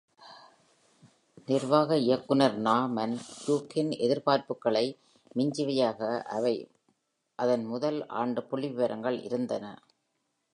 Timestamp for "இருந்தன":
9.23-9.65